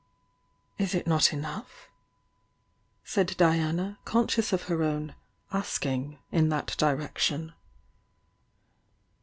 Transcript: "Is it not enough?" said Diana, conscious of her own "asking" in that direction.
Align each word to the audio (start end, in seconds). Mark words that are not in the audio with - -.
"Is 0.79 0.95
it 0.95 1.05
not 1.05 1.31
enough?" 1.31 1.87
said 3.03 3.35
Diana, 3.37 3.99
conscious 4.03 4.51
of 4.51 4.63
her 4.63 4.81
own 4.81 5.13
"asking" 5.51 6.17
in 6.31 6.49
that 6.49 6.73
direction. 6.79 7.53